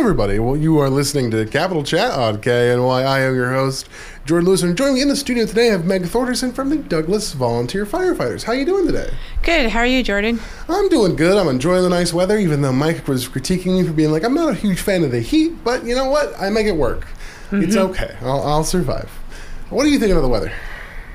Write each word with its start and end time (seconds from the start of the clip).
everybody. 0.00 0.38
Well, 0.38 0.56
you 0.56 0.78
are 0.78 0.88
listening 0.88 1.30
to 1.30 1.44
Capital 1.44 1.84
Chat 1.84 2.12
on 2.12 2.36
am 2.48 3.34
your 3.34 3.52
host, 3.52 3.86
Jordan 4.24 4.46
Lewis, 4.46 4.62
and 4.62 4.74
joining 4.74 4.94
me 4.94 5.02
in 5.02 5.08
the 5.08 5.14
studio 5.14 5.44
today 5.44 5.68
I 5.68 5.72
have 5.72 5.84
Meg 5.84 6.06
Thorderson 6.06 6.52
from 6.52 6.70
the 6.70 6.78
Douglas 6.78 7.34
Volunteer 7.34 7.84
Firefighters. 7.84 8.44
How 8.44 8.52
are 8.52 8.54
you 8.54 8.64
doing 8.64 8.86
today? 8.86 9.12
Good. 9.42 9.68
How 9.68 9.80
are 9.80 9.86
you, 9.86 10.02
Jordan? 10.02 10.40
I'm 10.70 10.88
doing 10.88 11.16
good. 11.16 11.36
I'm 11.36 11.48
enjoying 11.48 11.82
the 11.82 11.90
nice 11.90 12.14
weather, 12.14 12.38
even 12.38 12.62
though 12.62 12.72
Mike 12.72 13.06
was 13.06 13.28
critiquing 13.28 13.78
me 13.78 13.86
for 13.86 13.92
being 13.92 14.10
like, 14.10 14.24
I'm 14.24 14.32
not 14.32 14.48
a 14.48 14.54
huge 14.54 14.80
fan 14.80 15.04
of 15.04 15.10
the 15.10 15.20
heat, 15.20 15.62
but 15.64 15.84
you 15.84 15.94
know 15.94 16.08
what? 16.08 16.32
I 16.40 16.48
make 16.48 16.66
it 16.66 16.76
work. 16.76 17.06
It's 17.52 17.76
okay. 17.76 18.16
I'll, 18.22 18.40
I'll 18.42 18.64
survive. 18.64 19.10
What 19.68 19.84
are 19.84 19.90
you 19.90 19.98
thinking 19.98 20.16
of 20.16 20.22
the 20.22 20.30
weather? 20.30 20.50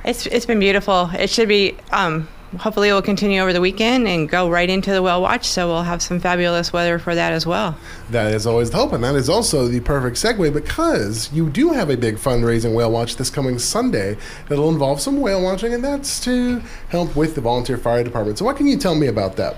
It's 0.04 0.28
it's 0.28 0.46
been 0.46 0.60
beautiful. 0.60 1.10
It 1.14 1.32
should 1.32 1.48
be. 1.48 1.76
Um, 1.92 2.28
hopefully, 2.60 2.90
it 2.90 2.94
will 2.94 3.02
continue 3.02 3.42
over 3.42 3.54
the 3.54 3.62
weekend 3.62 4.08
and 4.08 4.30
go 4.30 4.50
right 4.50 4.70
into 4.70 4.92
the 4.92 5.02
whale 5.02 5.22
watch. 5.22 5.48
So 5.48 5.68
we'll 5.68 5.84
have 5.84 6.02
some 6.02 6.20
fabulous 6.20 6.72
weather 6.72 7.00
for 7.00 7.16
that 7.16 7.34
as 7.34 7.46
well. 7.46 7.78
That 8.12 8.34
is 8.34 8.46
always 8.48 8.72
the 8.72 8.78
hope, 8.78 8.94
and 8.94 9.04
that 9.04 9.16
is 9.16 9.30
also 9.30 9.68
the 9.68 9.80
perfect 9.82 10.18
segue 10.18 10.54
because 10.54 11.32
you 11.32 11.50
do 11.50 11.72
have 11.72 11.90
a 11.90 11.98
big 11.98 12.16
fundraising 12.16 12.74
whale 12.74 12.92
watch 12.92 13.16
this 13.18 13.30
coming 13.30 13.60
Sunday 13.60 14.18
that'll 14.50 14.70
involve 14.70 15.02
some 15.02 15.20
whale 15.22 15.44
watching, 15.44 15.74
and 15.74 15.84
that's 15.84 16.20
to 16.26 16.62
help 16.90 17.16
with 17.16 17.36
the 17.36 17.42
volunteer 17.42 17.78
fire 17.78 18.04
department. 18.04 18.38
So, 18.38 18.46
what 18.46 18.58
can 18.58 18.68
you 18.68 18.78
tell 18.78 18.96
me 18.96 19.08
about 19.08 19.36
that? 19.38 19.56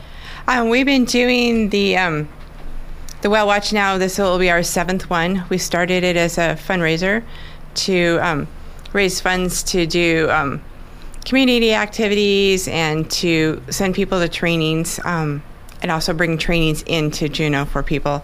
Um, 0.48 0.70
we've 0.70 0.86
been 0.86 1.06
doing 1.06 1.70
the 1.70 1.98
um, 1.98 2.30
the 3.22 3.30
whale 3.30 3.48
watch 3.48 3.74
now. 3.74 3.98
This 3.98 4.18
will 4.18 4.40
be 4.40 4.50
our 4.50 4.64
seventh 4.64 5.10
one. 5.10 5.44
We 5.50 5.58
started 5.58 6.04
it 6.04 6.16
as 6.16 6.38
a 6.38 6.56
fundraiser 6.56 7.24
to 7.76 8.20
um, 8.22 8.48
raise 8.94 9.20
funds 9.20 9.64
to 9.64 9.86
do 9.86 10.30
um, 10.30 10.62
community 11.28 11.74
activities 11.74 12.70
and 12.70 13.12
to 13.12 13.62
send 13.70 13.94
people 13.94 14.18
to 14.22 14.30
trainings 14.30 14.98
um, 15.04 15.44
and 15.82 15.92
also 15.92 16.14
bring 16.14 16.38
trainings 16.38 16.84
into 16.84 17.28
Juneau 17.28 17.66
for 17.66 17.84
people. 17.84 18.24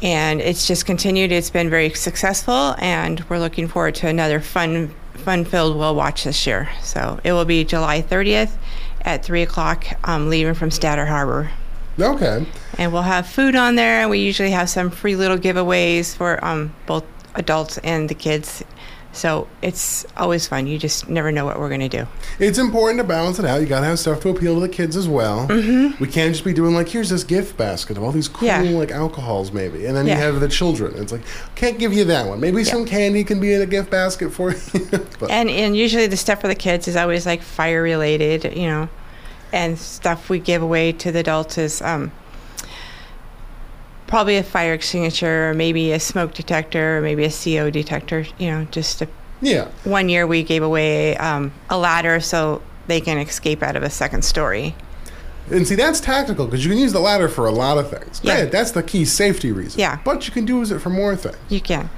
And 0.00 0.40
it's 0.40 0.68
just 0.68 0.86
continued. 0.86 1.32
It's 1.32 1.50
been 1.50 1.68
very 1.68 1.90
successful, 1.90 2.76
and 2.78 3.28
we're 3.28 3.40
looking 3.40 3.66
forward 3.66 3.96
to 3.96 4.06
another 4.06 4.38
fun, 4.38 4.94
fun-filled 5.14 5.76
whale 5.76 5.96
watch 5.96 6.22
this 6.22 6.46
year. 6.46 6.68
So 6.82 7.18
it 7.24 7.32
will 7.32 7.44
be 7.44 7.64
July 7.64 8.00
30th 8.00 8.52
at 9.02 9.24
three 9.24 9.42
o'clock, 9.42 9.84
um, 10.08 10.30
leaving 10.30 10.54
from 10.54 10.70
Statter 10.70 11.06
Harbor. 11.06 11.50
Okay. 11.98 12.46
And 12.78 12.92
we'll 12.92 13.02
have 13.02 13.26
food 13.26 13.56
on 13.56 13.74
there, 13.74 14.02
and 14.02 14.10
we 14.10 14.20
usually 14.20 14.52
have 14.52 14.70
some 14.70 14.88
free 14.90 15.16
little 15.16 15.36
giveaways 15.36 16.14
for 16.14 16.42
um, 16.44 16.72
both 16.86 17.04
adults 17.34 17.78
and 17.78 18.08
the 18.08 18.14
kids. 18.14 18.62
So 19.18 19.48
it's 19.62 20.06
always 20.16 20.46
fun. 20.46 20.68
You 20.68 20.78
just 20.78 21.08
never 21.08 21.32
know 21.32 21.44
what 21.44 21.58
we're 21.58 21.68
going 21.68 21.80
to 21.80 21.88
do. 21.88 22.06
It's 22.38 22.56
important 22.56 23.00
to 23.00 23.04
balance 23.04 23.40
it 23.40 23.44
out. 23.44 23.60
You 23.60 23.66
got 23.66 23.80
to 23.80 23.86
have 23.86 23.98
stuff 23.98 24.20
to 24.20 24.28
appeal 24.28 24.54
to 24.54 24.60
the 24.60 24.68
kids 24.68 24.94
as 24.96 25.08
well. 25.08 25.48
Mm-hmm. 25.48 26.00
We 26.00 26.08
can't 26.08 26.32
just 26.32 26.44
be 26.44 26.52
doing 26.52 26.72
like, 26.72 26.88
here's 26.88 27.08
this 27.10 27.24
gift 27.24 27.56
basket 27.56 27.96
of 27.96 28.04
all 28.04 28.12
these 28.12 28.28
cool 28.28 28.46
Yeah. 28.46 28.60
like 28.62 28.92
alcohols, 28.92 29.50
maybe, 29.50 29.86
and 29.86 29.96
then 29.96 30.06
you 30.06 30.12
have 30.14 30.38
the 30.38 30.48
children. 30.48 30.94
It's 30.96 31.10
like, 31.10 31.22
can't 31.56 31.80
give 31.80 31.92
you 31.92 32.04
that 32.04 32.28
one. 32.28 32.38
Maybe 32.38 32.62
some 32.62 32.86
candy 32.86 33.24
can 33.24 33.40
be 33.40 33.52
in 33.52 33.60
a 33.60 33.66
gift 33.66 33.90
basket 33.90 34.30
for 34.30 34.52
you. 34.72 35.06
And 35.28 35.50
and 35.50 35.76
usually 35.76 36.06
the 36.06 36.16
stuff 36.16 36.40
for 36.40 36.48
the 36.48 36.54
kids 36.54 36.86
is 36.86 36.94
always 36.94 37.26
like 37.26 37.42
fire 37.42 37.82
related, 37.82 38.56
you 38.56 38.68
know, 38.68 38.88
and 39.52 39.76
stuff 39.76 40.30
we 40.30 40.38
give 40.38 40.62
away 40.62 40.92
to 40.92 41.10
the 41.10 41.18
adults 41.18 41.58
is 41.58 41.82
um, 41.82 42.12
probably 44.08 44.36
a 44.36 44.42
fire 44.42 44.74
extinguisher, 44.74 45.50
or 45.50 45.54
maybe 45.54 45.92
a 45.92 46.00
smoke 46.00 46.34
detector, 46.34 46.98
or 46.98 47.00
maybe 47.00 47.24
a 47.24 47.30
CO 47.30 47.70
detector. 47.70 48.26
You 48.38 48.50
know, 48.50 48.64
just 48.72 49.02
a, 49.02 49.08
yeah. 49.40 49.68
one 49.84 50.08
year 50.08 50.26
we 50.26 50.42
gave 50.42 50.64
away 50.64 51.16
um, 51.18 51.52
a 51.70 51.78
ladder 51.78 52.18
so 52.18 52.60
they 52.88 53.00
can 53.00 53.18
escape 53.18 53.62
out 53.62 53.76
of 53.76 53.84
a 53.84 53.90
second 53.90 54.24
story. 54.24 54.74
And 55.50 55.66
see, 55.66 55.76
that's 55.76 56.00
tactical 56.00 56.46
because 56.46 56.64
you 56.64 56.70
can 56.70 56.78
use 56.80 56.92
the 56.92 57.00
ladder 57.00 57.28
for 57.28 57.46
a 57.46 57.52
lot 57.52 57.78
of 57.78 57.88
things. 57.90 58.20
Yeah. 58.22 58.46
That's 58.46 58.72
the 58.72 58.82
key 58.82 59.04
safety 59.04 59.52
reason. 59.52 59.80
Yeah. 59.80 59.98
But 60.04 60.26
you 60.26 60.32
can 60.32 60.44
do 60.44 60.58
use 60.58 60.70
it 60.70 60.80
for 60.80 60.90
more 60.90 61.16
things. 61.16 61.38
You 61.48 61.60
can. 61.60 61.88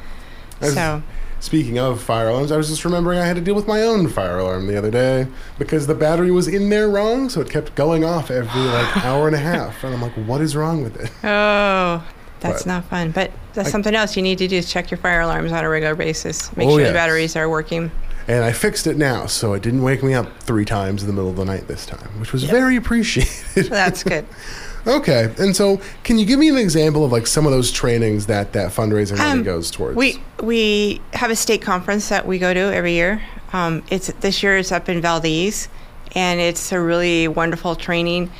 As- 0.60 0.74
So 0.74 1.02
Speaking 1.40 1.78
of 1.78 2.02
fire 2.02 2.28
alarms, 2.28 2.52
I 2.52 2.58
was 2.58 2.68
just 2.68 2.84
remembering 2.84 3.18
I 3.18 3.24
had 3.26 3.36
to 3.36 3.42
deal 3.42 3.54
with 3.54 3.66
my 3.66 3.82
own 3.82 4.08
fire 4.08 4.38
alarm 4.38 4.66
the 4.66 4.76
other 4.76 4.90
day 4.90 5.26
because 5.58 5.86
the 5.86 5.94
battery 5.94 6.30
was 6.30 6.46
in 6.46 6.68
there 6.68 6.88
wrong, 6.88 7.30
so 7.30 7.40
it 7.40 7.48
kept 7.48 7.74
going 7.74 8.04
off 8.04 8.30
every 8.30 8.60
like 8.60 8.96
hour 9.04 9.26
and 9.26 9.34
a 9.34 9.38
half. 9.40 9.82
And 9.82 9.94
I'm 9.94 10.02
like, 10.02 10.12
what 10.12 10.42
is 10.42 10.54
wrong 10.54 10.82
with 10.82 11.00
it? 11.00 11.10
Oh, 11.24 12.04
that's 12.40 12.62
But- 12.64 12.66
not 12.66 12.84
fun. 12.84 13.10
But 13.12 13.30
that's 13.54 13.68
I- 13.68 13.70
something 13.72 13.94
else 13.94 14.16
you 14.16 14.22
need 14.22 14.36
to 14.38 14.48
do 14.48 14.56
is 14.56 14.70
check 14.70 14.90
your 14.90 14.98
fire 14.98 15.22
alarms 15.22 15.50
on 15.52 15.64
a 15.64 15.68
regular 15.68 15.94
basis. 15.94 16.54
Make 16.58 16.68
Oh, 16.68 16.72
sure 16.72 16.80
yes. 16.80 16.88
the 16.90 16.94
batteries 16.94 17.34
are 17.36 17.48
working. 17.48 17.90
And 18.30 18.44
I 18.44 18.52
fixed 18.52 18.86
it 18.86 18.96
now, 18.96 19.26
so 19.26 19.54
it 19.54 19.62
didn't 19.64 19.82
wake 19.82 20.04
me 20.04 20.14
up 20.14 20.38
three 20.38 20.64
times 20.64 21.02
in 21.02 21.08
the 21.08 21.12
middle 21.12 21.30
of 21.30 21.34
the 21.34 21.44
night 21.44 21.66
this 21.66 21.84
time, 21.84 22.20
which 22.20 22.32
was 22.32 22.44
very 22.44 22.76
appreciated. 22.76 23.64
That's 23.68 24.04
good. 24.04 24.24
okay, 24.86 25.34
and 25.38 25.56
so 25.56 25.80
can 26.04 26.16
you 26.16 26.24
give 26.24 26.38
me 26.38 26.48
an 26.48 26.56
example 26.56 27.04
of 27.04 27.10
like 27.10 27.26
some 27.26 27.44
of 27.44 27.50
those 27.50 27.72
trainings 27.72 28.26
that 28.26 28.52
that 28.52 28.70
fundraising 28.70 29.18
money 29.18 29.40
Um, 29.40 29.42
goes 29.42 29.68
towards? 29.68 29.96
We 29.96 30.22
we 30.40 31.00
have 31.14 31.32
a 31.32 31.34
state 31.34 31.60
conference 31.60 32.08
that 32.10 32.24
we 32.24 32.38
go 32.38 32.54
to 32.54 32.60
every 32.60 32.92
year. 32.92 33.20
Um, 33.52 33.82
it's 33.90 34.06
this 34.20 34.44
year 34.44 34.58
it's 34.58 34.70
up 34.70 34.88
in 34.88 35.00
Valdez, 35.00 35.68
and 36.14 36.38
it's 36.38 36.70
a 36.70 36.78
really 36.78 37.26
wonderful 37.26 37.74
training 37.74 38.30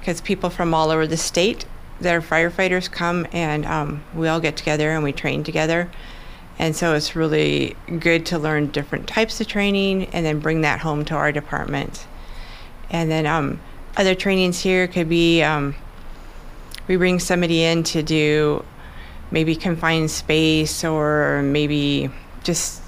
because 0.00 0.20
people 0.20 0.50
from 0.50 0.74
all 0.74 0.90
over 0.90 1.06
the 1.06 1.16
state 1.16 1.66
that 2.00 2.12
are 2.12 2.20
firefighters 2.20 2.90
come 2.90 3.28
and 3.30 3.64
um, 3.64 4.02
we 4.12 4.26
all 4.26 4.40
get 4.40 4.56
together 4.56 4.90
and 4.90 5.04
we 5.04 5.12
train 5.12 5.44
together. 5.44 5.88
And 6.58 6.74
so 6.74 6.94
it's 6.94 7.14
really 7.14 7.76
good 7.98 8.26
to 8.26 8.38
learn 8.38 8.68
different 8.70 9.06
types 9.06 9.40
of 9.40 9.46
training 9.46 10.06
and 10.06 10.24
then 10.24 10.40
bring 10.40 10.62
that 10.62 10.80
home 10.80 11.04
to 11.06 11.14
our 11.14 11.32
department. 11.32 12.06
And 12.90 13.10
then 13.10 13.26
um, 13.26 13.60
other 13.96 14.14
trainings 14.14 14.60
here 14.60 14.88
could 14.88 15.08
be 15.08 15.42
um, 15.42 15.74
we 16.88 16.96
bring 16.96 17.18
somebody 17.18 17.62
in 17.62 17.82
to 17.84 18.02
do 18.02 18.64
maybe 19.30 19.56
confined 19.56 20.10
space 20.10 20.84
or 20.84 21.42
maybe 21.42 22.10
just 22.42 22.80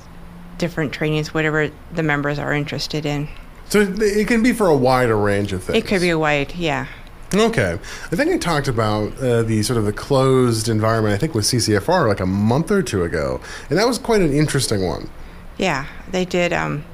different 0.56 0.92
trainings, 0.92 1.34
whatever 1.34 1.70
the 1.92 2.02
members 2.02 2.38
are 2.38 2.52
interested 2.52 3.04
in. 3.04 3.28
so 3.68 3.80
it 3.80 4.00
it 4.00 4.28
can 4.28 4.42
be 4.42 4.52
for 4.52 4.68
a 4.68 4.76
wider 4.76 5.16
range 5.16 5.52
of 5.52 5.62
things. 5.62 5.78
It 5.78 5.86
could 5.86 6.00
be 6.00 6.10
a 6.10 6.18
wide, 6.18 6.54
yeah. 6.54 6.86
Okay. 7.34 7.72
I 7.74 8.16
think 8.16 8.30
I 8.30 8.38
talked 8.38 8.68
about 8.68 9.16
uh, 9.18 9.42
the 9.42 9.62
sort 9.62 9.78
of 9.78 9.84
the 9.84 9.92
closed 9.92 10.68
environment, 10.68 11.14
I 11.14 11.18
think 11.18 11.34
with 11.34 11.44
CCFR 11.44 12.08
like 12.08 12.20
a 12.20 12.26
month 12.26 12.70
or 12.70 12.82
two 12.82 13.02
ago. 13.02 13.40
And 13.68 13.78
that 13.78 13.86
was 13.86 13.98
quite 13.98 14.22
an 14.22 14.32
interesting 14.32 14.86
one. 14.86 15.10
Yeah, 15.58 15.86
they 16.10 16.24
did. 16.24 16.52
Um, 16.52 16.84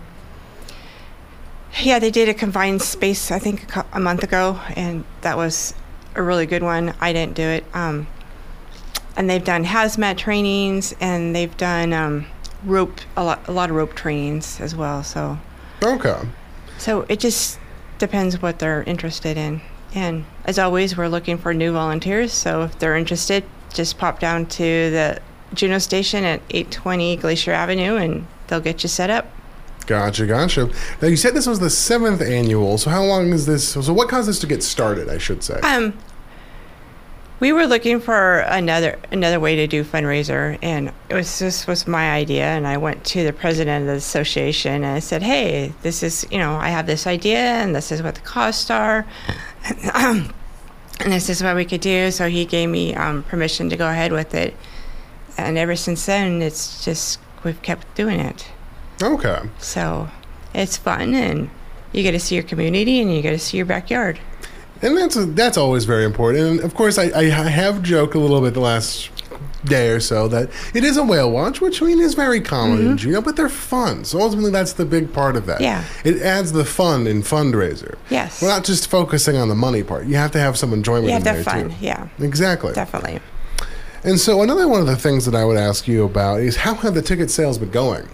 yeah, 1.81 1.99
they 1.99 2.11
did 2.11 2.29
a 2.29 2.35
confined 2.35 2.83
space. 2.83 3.31
I 3.31 3.39
think 3.39 3.67
a, 3.93 4.01
month 4.01 4.23
ago, 4.23 4.61
and 4.77 5.05
that 5.21 5.37
was 5.37 5.75
a 6.15 6.23
really 6.23 6.47
good 6.47 6.63
one. 6.63 6.95
I 7.01 7.13
didn't 7.13 7.35
do 7.35 7.43
it. 7.43 7.65
Um, 7.75 8.07
and 9.17 9.29
they've 9.31 9.45
done 9.45 9.65
hazmat 9.65 10.17
trainings, 10.17 10.95
and 11.01 11.35
they've 11.35 11.57
done 11.57 11.93
um, 11.93 12.27
rope 12.65 13.01
a 13.17 13.23
lot, 13.25 13.47
a 13.49 13.53
lot 13.53 13.71
of 13.71 13.77
rope 13.77 13.95
trainings 13.95 14.61
as 14.61 14.75
well. 14.75 15.03
So, 15.05 15.39
Okay. 15.83 16.17
so 16.79 17.07
it 17.09 17.21
just 17.21 17.59
depends 17.99 18.41
what 18.41 18.59
they're 18.59 18.83
interested 18.85 19.37
in. 19.37 19.61
And 19.95 20.25
as 20.45 20.59
always, 20.59 20.97
we're 20.97 21.09
looking 21.09 21.39
for 21.39 21.55
new 21.55 21.73
volunteers. 21.73 22.33
So 22.33 22.63
if 22.63 22.79
they're 22.79 22.97
interested, 22.97 23.45
just 23.73 23.99
pop 23.99 24.19
down 24.19 24.47
to 24.47 24.91
the 24.91 25.21
Juneau 25.55 25.79
station 25.79 26.25
at 26.25 26.41
820 26.51 27.17
Glacier 27.17 27.53
Avenue, 27.53 27.97
and 27.97 28.27
they'll 28.49 28.61
get 28.61 28.83
you 28.83 28.89
set 28.89 29.11
up. 29.11 29.31
Gotcha, 29.87 30.27
gotcha. 30.27 30.71
Now 31.03 31.09
you 31.09 31.17
said 31.17 31.35
this 31.35 31.47
was 31.47 31.61
the 31.61 31.71
seventh 31.71 32.23
annual, 32.23 32.79
so 32.79 32.91
how 32.91 33.05
long 33.05 33.33
is 33.33 33.47
this? 33.47 33.69
So 33.69 33.93
what 33.93 34.09
caused 34.09 34.29
this 34.29 34.39
to 34.41 34.47
get 34.47 34.63
started? 34.63 35.09
I 35.11 35.19
should 35.19 35.43
say. 35.43 35.61
Um, 35.61 35.97
we 37.41 37.53
were 37.53 37.67
looking 37.67 38.01
for 38.01 38.39
another 38.41 38.99
another 39.11 39.41
way 39.41 39.57
to 39.57 39.67
do 39.67 39.85
fundraiser, 39.85 40.59
and 40.63 40.93
it 41.09 41.15
was 41.15 41.39
this 41.39 41.67
was 41.67 41.87
my 41.87 42.13
idea. 42.13 42.45
And 42.45 42.67
I 42.67 42.77
went 42.77 43.05
to 43.07 43.25
the 43.25 43.33
president 43.33 43.83
of 43.83 43.89
the 43.89 43.95
association 43.95 44.85
and 44.85 44.87
I 44.87 45.01
said, 45.01 45.23
"Hey, 45.23 45.73
this 45.83 46.03
is 46.03 46.27
you 46.31 46.39
know 46.39 46.55
I 46.57 46.69
have 46.69 46.87
this 46.87 47.07
idea, 47.07 47.39
and 47.39 47.75
this 47.75 47.91
is 47.91 48.03
what 48.03 48.15
the 48.15 48.21
costs 48.21 48.71
are, 48.71 49.07
and 49.85 50.33
this 51.01 51.29
is 51.29 51.43
what 51.43 51.57
we 51.57 51.65
could 51.65 51.81
do." 51.81 52.11
So 52.11 52.29
he 52.29 52.45
gave 52.45 52.69
me 52.69 52.95
um, 52.95 53.23
permission 53.25 53.69
to 53.71 53.77
go 53.77 53.89
ahead 53.89 54.13
with 54.13 54.35
it, 54.35 54.55
and 55.37 55.59
ever 55.59 55.77
since 55.77 56.07
then, 56.07 56.41
it's 56.41 56.85
just 56.85 57.19
we've 57.43 57.61
kept 57.63 57.95
doing 57.95 58.21
it. 58.21 58.49
okay. 59.03 59.41
So 59.59 60.09
it's 60.55 60.77
fun, 60.77 61.15
and 61.15 61.51
you 61.93 62.03
get 62.03 62.13
to 62.13 62.21
see 62.21 62.37
your 62.37 62.45
community, 62.45 63.01
and 63.01 63.15
you 63.15 63.23
get 63.23 63.33
to 63.33 63.39
see 63.39 63.57
your 63.57 63.67
backyard. 63.67 64.21
And 64.85 64.97
that's 64.97 65.17
that's 65.35 65.57
always 65.57 65.85
very 65.85 66.05
important. 66.05 66.45
And 66.49 66.61
of 66.61 66.75
course, 66.75 66.99
I, 66.99 67.05
I 67.19 67.25
have 67.49 67.83
joked 67.83 68.15
a 68.15 68.19
little 68.19 68.41
bit 68.41 68.55
the 68.55 68.61
last 68.61 69.11
day 69.65 69.89
or 69.89 69.99
so 69.99 70.29
that 70.29 70.51
it 70.75 70.85
is 70.85 70.99
a 70.99 71.03
whale 71.03 71.31
watch, 71.31 71.61
which 71.63 71.81
I 71.83 71.87
mean 71.87 71.99
is 72.01 72.13
very 72.15 72.41
common 72.41 72.87
in 72.87 72.97
Juneau, 72.99 73.23
but 73.23 73.35
they're 73.35 73.49
fun. 73.49 74.05
So 74.05 74.21
ultimately, 74.21 74.51
that's 74.51 74.75
the 74.75 74.85
big 74.85 75.11
part 75.13 75.37
of 75.37 75.47
that. 75.47 75.57
Mm-hmm. 75.61 75.65
Yeah. 75.65 75.85
it 76.05 76.21
adds 76.23 76.53
the 76.53 76.67
fun 76.67 77.07
in 77.07 77.23
fundraiser. 77.23 77.97
Yes. 78.11 78.43
we're 78.43 78.49
not 78.49 78.65
just 78.65 78.89
focusing 78.91 79.37
on 79.37 79.49
the 79.49 79.55
money 79.55 79.83
part. 79.83 80.07
You 80.07 80.17
have 80.17 80.33
to 80.33 80.39
have 80.39 80.59
some 80.59 80.73
enjoyment 80.75 81.05
You 81.09 81.17
in 81.17 81.23
have 81.23 81.45
to 81.45 81.51
have 81.51 81.61
fun, 81.63 81.71
too. 81.71 81.77
yeah. 81.81 82.09
Exactly. 82.21 82.75
Definitely. 82.75 83.21
And 84.05 84.21
so 84.21 84.43
another 84.43 84.69
one 84.69 84.83
of 84.83 84.87
the 84.87 84.97
things 84.97 85.25
that 85.25 85.35
I 85.35 85.47
would 85.47 85.57
ask 85.57 85.89
you 85.89 86.05
about 86.05 86.41
is 86.41 86.57
how 86.57 86.75
have 86.75 86.93
the 86.93 87.01
ticket 87.01 87.31
sales 87.31 87.57
been 87.57 87.71
going? 87.71 88.07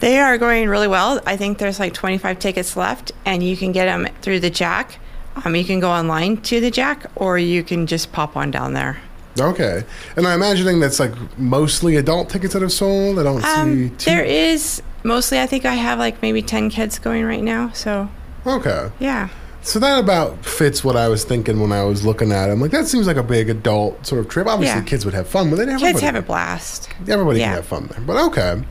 They 0.00 0.18
are 0.18 0.38
going 0.38 0.70
really 0.70 0.88
well. 0.88 1.20
I 1.26 1.36
think 1.36 1.58
there's 1.58 1.78
like 1.78 1.92
25 1.92 2.38
tickets 2.38 2.78
left, 2.78 3.12
and 3.26 3.42
you 3.42 3.58
can 3.58 3.72
get 3.72 3.84
them 3.84 4.08
through 4.22 4.40
the 4.40 4.50
JACC. 4.50 4.96
Um, 5.44 5.56
you 5.56 5.64
can 5.64 5.80
go 5.80 5.90
online 5.90 6.36
to 6.42 6.60
the 6.60 6.70
JACC, 6.70 7.06
or 7.16 7.38
you 7.38 7.62
can 7.64 7.86
just 7.86 8.12
pop 8.12 8.36
on 8.36 8.50
down 8.50 8.72
there. 8.74 8.98
Okay, 9.40 9.82
and 10.16 10.26
I'm 10.28 10.36
imagining 10.40 10.78
that's 10.78 11.00
like 11.00 11.12
mostly 11.38 11.96
adult 11.96 12.30
tickets 12.30 12.52
that 12.52 12.62
have 12.62 12.72
sold. 12.72 13.18
I 13.18 13.24
don't 13.24 13.42
see 13.42 13.48
Um, 13.48 13.90
too. 13.96 14.10
there 14.10 14.22
is 14.24 14.80
mostly. 15.02 15.40
I 15.40 15.46
think 15.46 15.64
I 15.64 15.74
have 15.74 15.98
like 15.98 16.22
maybe 16.22 16.40
ten 16.40 16.70
kids 16.70 17.00
going 17.00 17.24
right 17.24 17.42
now. 17.42 17.70
So 17.72 18.08
okay, 18.46 18.90
yeah, 19.00 19.28
so 19.62 19.80
that 19.80 19.98
about 19.98 20.44
fits 20.44 20.84
what 20.84 20.94
I 20.94 21.08
was 21.08 21.24
thinking 21.24 21.58
when 21.58 21.72
I 21.72 21.82
was 21.82 22.04
looking 22.06 22.30
at 22.30 22.48
it. 22.48 22.52
I'm 22.52 22.60
like, 22.60 22.70
that 22.70 22.86
seems 22.86 23.08
like 23.08 23.16
a 23.16 23.24
big 23.24 23.50
adult 23.50 24.06
sort 24.06 24.20
of 24.20 24.28
trip. 24.28 24.46
Obviously, 24.46 24.78
Yeah. 24.80 24.84
kids 24.86 25.04
would 25.04 25.14
have 25.14 25.26
fun 25.26 25.50
with 25.50 25.58
it. 25.58 25.64
Everybody, 25.68 25.92
kids 25.94 26.00
have 26.02 26.14
a 26.14 26.22
blast. 26.22 26.88
everybody 27.08 27.40
yeah. 27.40 27.46
can 27.46 27.54
have 27.56 27.66
fun 27.66 27.88
there. 27.88 28.00
But 28.06 28.24
okay, 28.28 28.62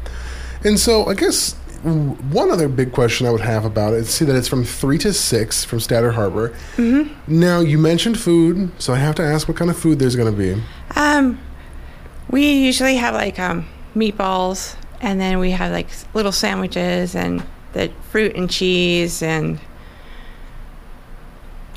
and 0.63 0.79
so 0.79 1.07
I 1.07 1.13
guess 1.13 1.55
one 1.83 2.49
other 2.49 2.69
big 2.69 2.93
question 2.93 3.27
I 3.27 3.31
would 3.31 3.41
have 3.41 3.65
about 3.65 3.93
it. 3.93 4.05
See 4.05 4.23
that 4.25 4.35
it's 4.35 4.47
from 4.47 4.63
three 4.63 4.97
to 4.99 5.11
six 5.13 5.63
from 5.65 5.79
Statter 5.81 6.11
Harbor. 6.13 6.49
Mm-hmm. 6.77 7.11
Now 7.27 7.59
you 7.59 7.77
mentioned 7.77 8.17
food, 8.19 8.71
so 8.79 8.93
I 8.93 8.97
have 8.97 9.15
to 9.15 9.23
ask 9.23 9.47
what 9.47 9.57
kind 9.57 9.69
of 9.69 9.77
food 9.77 9.99
there's 9.99 10.15
going 10.15 10.31
to 10.31 10.37
be. 10.37 10.61
Um, 10.95 11.39
we 12.29 12.51
usually 12.53 12.95
have 12.95 13.13
like 13.13 13.37
um, 13.37 13.65
meatballs, 13.95 14.75
and 15.01 15.19
then 15.19 15.39
we 15.39 15.51
have 15.51 15.71
like 15.73 15.87
little 16.13 16.31
sandwiches 16.31 17.15
and 17.15 17.43
the 17.73 17.91
fruit 18.11 18.35
and 18.35 18.49
cheese 18.49 19.21
and 19.21 19.59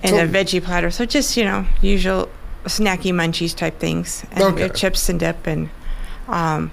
and 0.03 0.15
a 0.17 0.29
veggie 0.29 0.63
platter. 0.63 0.91
So 0.91 1.05
just 1.05 1.37
you 1.37 1.45
know, 1.45 1.67
usual 1.83 2.29
snacky 2.65 3.13
munchies 3.13 3.57
type 3.57 3.79
things. 3.81 4.25
And 4.33 4.43
Okay. 4.43 4.69
chips 4.69 5.09
and 5.09 5.19
dip, 5.19 5.47
and 5.47 5.69
um, 6.29 6.71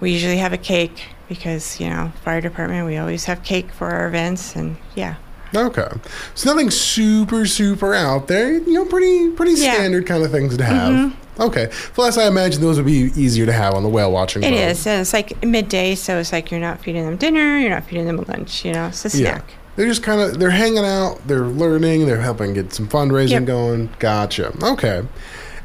we 0.00 0.10
usually 0.10 0.38
have 0.38 0.52
a 0.52 0.58
cake 0.58 1.04
because 1.34 1.80
you 1.80 1.88
know, 1.90 2.12
fire 2.24 2.40
department. 2.40 2.86
We 2.86 2.96
always 2.96 3.24
have 3.26 3.42
cake 3.42 3.70
for 3.72 3.88
our 3.90 4.06
events, 4.08 4.54
and 4.56 4.76
yeah. 4.94 5.16
Okay, 5.54 5.88
so 6.34 6.50
nothing 6.50 6.70
super 6.70 7.44
super 7.46 7.94
out 7.94 8.26
there. 8.28 8.52
You 8.52 8.72
know, 8.72 8.84
pretty 8.86 9.30
pretty 9.30 9.52
Yeah. 9.52 9.68
Mm-hmm. 9.68 9.74
standard 9.76 10.06
kind 10.06 10.22
of 10.24 10.30
things 10.30 10.56
to 10.56 10.64
have. 10.64 11.16
Okay, 11.40 11.68
plus 11.94 12.18
I 12.18 12.26
imagine 12.26 12.60
those 12.60 12.76
would 12.76 12.86
be 12.86 13.10
easier 13.16 13.46
to 13.46 13.52
have 13.52 13.74
on 13.74 13.82
the 13.82 13.88
whale 13.88 14.12
watching. 14.12 14.42
It 14.42 14.50
boat. 14.50 14.56
is, 14.58 14.86
and 14.86 15.00
it's 15.00 15.12
like 15.12 15.42
midday, 15.44 15.94
so 15.94 16.18
it's 16.18 16.32
like 16.32 16.50
you're 16.50 16.60
not 16.60 16.80
feeding 16.80 17.04
them 17.04 17.16
dinner, 17.16 17.58
you're 17.58 17.70
not 17.70 17.84
feeding 17.84 18.06
them 18.06 18.24
lunch. 18.28 18.64
You 18.64 18.72
know, 18.72 18.86
it's 18.88 19.04
a 19.04 19.10
snack. 19.10 19.44
Yeah. 19.48 19.54
They're 19.76 19.86
just 19.86 20.02
kind 20.02 20.20
of 20.20 20.38
they're 20.38 20.50
hanging 20.50 20.84
out, 20.84 21.26
they're 21.26 21.40
learning, 21.46 22.06
they're 22.06 22.20
helping 22.20 22.52
get 22.52 22.72
some 22.74 22.86
fundraising 22.88 23.30
Yep. 23.30 23.44
going. 23.46 23.90
Gotcha. 23.98 24.52
Okay, 24.62 25.02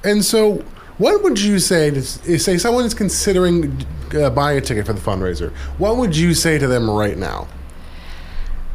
and 0.06 0.24
so 0.24 0.64
what 0.98 1.24
would 1.24 1.40
you 1.40 1.60
say 1.60 1.92
to 1.92 2.02
say 2.02 2.58
someone 2.58 2.86
is 2.86 2.94
considering 2.94 3.86
uh, 4.14 4.30
buying 4.30 4.58
a 4.58 4.62
ticket 4.62 4.86
for 4.86 4.94
the 4.94 5.02
fundraiser? 5.02 5.52
What 5.78 5.98
would 5.98 6.16
you 6.16 6.34
say 6.34 6.58
to 6.58 6.68
them 6.68 6.90
right 6.90 7.18
now? 7.18 7.48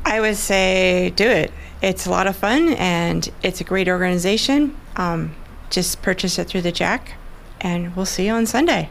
I 0.04 0.20
would 0.20 0.36
say 0.36 1.10
do 1.10 1.28
it. 1.28 1.52
It's 1.80 2.06
a 2.06 2.10
lot 2.10 2.26
of 2.26 2.36
fun 2.36 2.70
and 2.74 3.28
it's 3.42 3.60
a 3.60 3.64
great 3.64 3.88
organization. 3.88 4.76
Um, 4.96 5.34
just 5.70 6.02
purchase 6.02 6.38
it 6.38 6.48
through 6.48 6.60
the 6.60 6.72
JACC, 6.72 7.00
and 7.60 7.96
we'll 7.96 8.06
see 8.06 8.26
you 8.26 8.32
on 8.32 8.46
Sunday. 8.46 8.90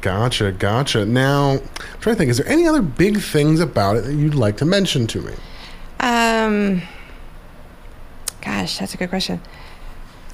Gotcha, 0.00 0.52
gotcha. 0.52 1.04
Now, 1.04 1.50
I'm 1.50 1.60
trying 2.00 2.14
to 2.14 2.18
think. 2.18 2.30
Is 2.30 2.38
there 2.38 2.48
any 2.48 2.66
other 2.66 2.80
big 2.80 3.20
things 3.20 3.60
about 3.60 3.96
it 3.96 4.04
that 4.04 4.14
you'd 4.14 4.34
like 4.34 4.56
to 4.58 4.64
mention 4.64 5.06
to 5.08 5.20
me? 5.20 5.34
Um, 5.98 6.82
gosh, 8.40 8.78
that's 8.78 8.94
a 8.94 8.96
good 8.96 9.10
question. 9.10 9.40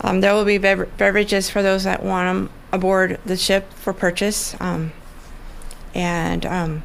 Um, 0.06 0.20
there 0.20 0.32
will 0.35 0.44
be 0.44 0.58
bev- 0.58 0.97
beverages 0.97 1.50
for 1.50 1.62
those 1.62 1.82
that 1.82 2.03
want 2.03 2.29
them 2.29 2.50
aboard 2.73 3.19
the 3.26 3.37
ship 3.37 3.73
for 3.73 3.93
purchase. 3.93 4.55
Um, 4.61 4.93
and 5.94 6.47
um, 6.47 6.82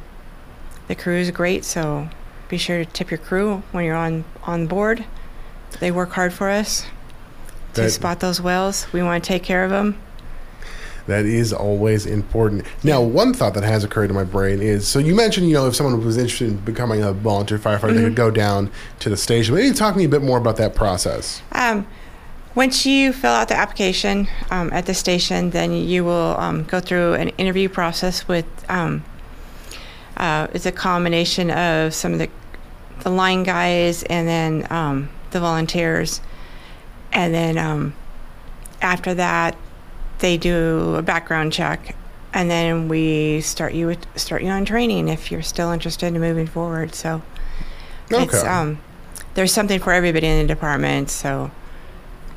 the 0.88 0.96
crew 0.96 1.16
is 1.16 1.30
great, 1.30 1.64
so 1.64 2.08
be 2.48 2.58
sure 2.58 2.84
to 2.84 2.90
tip 2.90 3.10
your 3.12 3.18
crew 3.18 3.62
when 3.70 3.84
you're 3.84 3.94
on 3.94 4.24
on 4.42 4.66
board. 4.66 5.04
They 5.78 5.92
work 5.92 6.10
hard 6.12 6.32
for 6.32 6.50
us 6.50 6.86
to 7.74 7.82
That- 7.82 7.90
spot 7.92 8.18
those 8.20 8.40
whales. 8.40 8.92
We 8.92 9.02
want 9.02 9.22
to 9.22 9.28
take 9.28 9.44
care 9.44 9.64
of 9.64 9.70
them. 9.70 9.98
That 11.06 11.24
is 11.24 11.52
always 11.52 12.06
important. 12.06 12.64
Now, 12.84 13.02
one 13.02 13.34
thought 13.34 13.54
that 13.54 13.64
has 13.64 13.82
occurred 13.82 14.08
to 14.08 14.14
my 14.14 14.22
brain 14.24 14.60
is 14.60 14.86
so 14.86 14.98
you 14.98 15.14
mentioned, 15.14 15.48
you 15.48 15.54
know, 15.54 15.66
if 15.66 15.74
someone 15.76 16.04
was 16.04 16.16
interested 16.16 16.48
in 16.48 16.56
becoming 16.58 17.02
a 17.02 17.12
volunteer 17.12 17.58
firefighter, 17.58 17.94
they 17.94 18.02
could 18.02 18.16
go 18.16 18.30
down 18.30 18.70
to 19.00 19.10
the 19.10 19.16
station. 19.16 19.54
Maybe 19.54 19.72
talk 19.74 19.94
to 19.94 19.98
me 19.98 20.04
a 20.04 20.08
bit 20.08 20.22
more 20.22 20.38
about 20.38 20.56
that 20.58 20.74
process. 20.74 21.42
Um, 21.52 21.86
once 22.54 22.84
you 22.84 23.12
fill 23.12 23.32
out 23.32 23.48
the 23.48 23.56
application 23.56 24.28
um, 24.50 24.72
at 24.72 24.86
the 24.86 24.94
station, 24.94 25.50
then 25.50 25.72
you 25.72 26.04
will 26.04 26.36
um, 26.38 26.64
go 26.64 26.80
through 26.80 27.14
an 27.14 27.28
interview 27.30 27.68
process 27.68 28.28
with. 28.28 28.46
Um, 28.68 29.04
uh, 30.16 30.46
it's 30.52 30.66
a 30.66 30.72
combination 30.72 31.50
of 31.50 31.94
some 31.94 32.12
of 32.12 32.18
the 32.18 32.28
the 33.00 33.10
line 33.10 33.42
guys 33.42 34.04
and 34.04 34.28
then 34.28 34.66
um, 34.70 35.08
the 35.30 35.40
volunteers, 35.40 36.20
and 37.12 37.34
then 37.34 37.58
um, 37.58 37.94
after 38.80 39.14
that, 39.14 39.56
they 40.18 40.36
do 40.36 40.94
a 40.96 41.02
background 41.02 41.52
check, 41.52 41.96
and 42.32 42.50
then 42.50 42.88
we 42.88 43.40
start 43.40 43.72
you 43.74 43.86
with, 43.86 44.06
start 44.16 44.42
you 44.42 44.50
on 44.50 44.64
training 44.64 45.08
if 45.08 45.32
you're 45.32 45.42
still 45.42 45.72
interested 45.72 46.06
in 46.14 46.20
moving 46.20 46.46
forward. 46.46 46.94
So 46.94 47.22
it's 48.10 48.34
Okay. 48.34 48.46
um, 48.46 48.78
there's 49.34 49.52
something 49.52 49.80
for 49.80 49.92
everybody 49.92 50.26
in 50.26 50.46
the 50.46 50.54
department. 50.54 51.10
So 51.10 51.50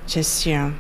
just 0.08 0.46
you 0.46 0.54
know, 0.54 0.74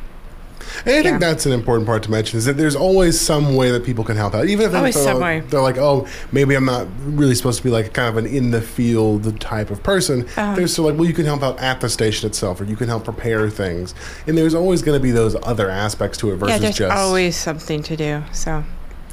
And 0.86 0.90
I 0.96 1.04
think 1.04 1.06
Yeah. 1.06 1.18
that's 1.20 1.46
an 1.46 1.52
important 1.52 1.86
part 1.86 2.02
to 2.04 2.12
mention 2.12 2.38
is 2.40 2.46
that 2.46 2.58
there's 2.58 2.76
always 2.76 3.20
some 3.22 3.56
way 3.56 3.70
that 3.72 3.84
people 3.86 4.04
can 4.04 4.18
help 4.18 4.34
out. 4.34 4.48
Even 4.48 4.66
if 4.68 4.74
Always 4.74 4.96
they're, 4.96 5.04
some 5.04 5.22
way. 5.22 5.42
they're 5.50 5.62
like, 5.62 5.78
oh, 5.78 6.08
maybe 6.32 6.56
I'm 6.56 6.66
not 6.66 6.88
really 7.06 7.36
supposed 7.36 7.58
to 7.60 7.64
be 7.64 7.70
like 7.70 7.94
kind 7.94 8.10
of 8.10 8.18
an 8.18 8.26
in 8.26 8.50
the 8.52 8.62
field 8.62 9.40
type 9.40 9.70
of 9.70 9.84
person. 9.84 10.22
Uh-huh. 10.36 10.56
They're 10.56 10.68
still 10.68 10.86
like, 10.86 10.96
well, 10.96 11.06
you 11.08 11.14
can 11.14 11.26
help 11.26 11.44
out 11.44 11.60
at 11.60 11.82
the 11.82 11.90
station 11.90 12.28
itself, 12.28 12.60
or 12.62 12.64
you 12.64 12.76
can 12.76 12.88
help 12.88 13.04
prepare 13.06 13.48
things. 13.50 13.94
And 14.26 14.36
there's 14.38 14.56
always 14.56 14.82
going 14.82 14.98
to 14.98 15.04
be 15.04 15.12
those 15.12 15.36
other 15.44 15.70
aspects 15.70 16.18
to 16.20 16.32
it 16.32 16.38
versus 16.38 16.54
yeah, 16.56 16.58
there's 16.60 16.78
just 16.78 16.98
always 16.98 17.36
something 17.36 17.84
to 17.84 17.96
do. 17.96 18.24
So 18.32 18.64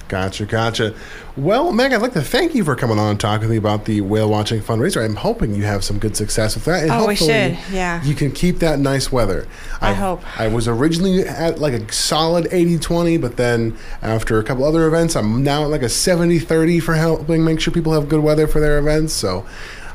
Gotcha, 0.08 0.44
gotcha. 0.44 0.94
Well, 1.37 1.72
Meg, 1.72 1.93
I'd 1.94 2.02
like 2.02 2.12
to 2.12 2.20
thank 2.22 2.54
you 2.54 2.64
for 2.64 2.76
coming 2.76 2.99
on 2.99 3.12
and 3.12 3.20
talking 3.20 3.44
to 3.44 3.49
me 3.49 3.56
about 3.56 3.87
the 3.87 4.02
whale 4.02 4.28
watching 4.28 4.60
fundraiser. 4.60 5.02
I'm 5.02 5.16
hoping 5.16 5.54
you 5.54 5.62
have 5.62 5.82
some 5.82 5.99
good 5.99 6.16
success 6.16 6.54
with 6.54 6.66
that. 6.66 6.82
And 6.82 6.93
Oh, 6.93 7.06
we 7.06 7.16
should, 7.16 7.56
yeah. 7.72 8.02
You 8.04 8.14
can 8.14 8.31
keep 8.31 8.58
that 8.58 8.78
nice 8.78 9.10
weather. 9.10 9.46
I 9.81 9.94
hope. 9.94 10.22
I 10.38 10.49
was 10.49 10.69
originally 10.69 11.20
at 11.20 11.58
like 11.58 11.72
a 11.72 11.90
solid 11.90 12.46
80 12.50 12.78
20, 12.78 13.16
but 13.16 13.37
then 13.38 13.78
after 14.02 14.38
a 14.38 14.44
couple 14.44 14.64
other 14.64 14.87
events, 14.87 15.16
I'm 15.16 15.43
now 15.43 15.64
at 15.64 15.70
like 15.70 15.82
a 15.82 15.88
70 15.88 16.38
30 16.40 16.81
for 16.81 16.94
helping 16.94 17.43
make 17.44 17.60
sure 17.60 17.72
people 17.72 17.93
have 17.94 18.10
good 18.10 18.22
weather 18.22 18.46
for 18.46 18.60
their 18.60 18.78
events. 18.78 19.14
So 19.14 19.46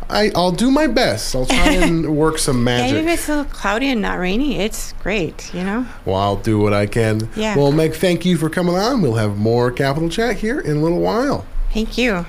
I, 0.10 0.32
I'll 0.36 0.52
do 0.52 0.72
my 0.72 0.88
best. 0.88 1.36
I'll 1.36 1.46
try 1.46 1.72
and 1.72 2.16
work 2.18 2.38
some 2.38 2.64
magic. 2.64 2.92
even 2.92 3.08
if 3.08 3.20
it's 3.20 3.30
a 3.30 3.38
little 3.38 3.52
cloudy 3.52 3.90
and 3.90 4.02
not 4.02 4.20
rainy, 4.20 4.60
it's 4.60 4.94
great. 5.04 5.54
You 5.54 5.64
know. 5.64 5.86
Well, 6.06 6.16
I'll 6.16 6.38
do 6.38 6.60
what 6.60 6.74
I 6.74 6.86
can. 6.86 7.30
Yeah. 7.36 7.56
Well, 7.58 7.72
Meg, 7.72 7.94
thank 7.94 8.26
you 8.26 8.38
for 8.38 8.50
coming 8.50 8.76
on. 8.76 9.02
We'll 9.02 9.16
have 9.16 9.38
more 9.38 9.72
Capital 9.72 10.10
Chat 10.10 10.38
here 10.38 10.60
in 10.60 10.78
a 10.78 10.82
little 10.82 11.02
while. 11.02 11.46
Thank 11.74 11.98
you. 11.98 12.26